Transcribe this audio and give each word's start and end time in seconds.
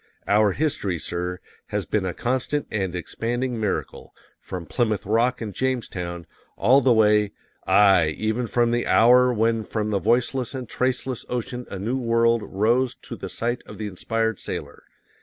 OUR 0.27 0.53
HISTORY, 0.53 0.97
SIR, 0.97 1.39
has 1.67 1.85
been 1.85 2.07
a 2.07 2.13
constant 2.15 2.65
and 2.71 2.95
expanding 2.95 3.59
miracle, 3.59 4.15
FROM 4.39 4.65
PLYMOUTH 4.65 5.05
ROCK 5.05 5.41
AND 5.41 5.53
JAMESTOWN, 5.53 6.25
all 6.57 6.81
the 6.81 6.91
way 6.91 7.33
aye, 7.67 8.15
even 8.17 8.47
from 8.47 8.71
the 8.71 8.87
hour 8.87 9.31
when 9.31 9.63
from 9.63 9.91
the 9.91 9.99
voiceless 9.99 10.55
and 10.55 10.67
traceless 10.67 11.23
ocean 11.29 11.67
a 11.69 11.77
new 11.77 11.99
world 11.99 12.41
rose 12.43 12.95
to 13.03 13.15
the 13.15 13.29
sight 13.29 13.61
of 13.67 13.77
the 13.77 13.85
inspired 13.85 14.39
sailor. 14.39 14.85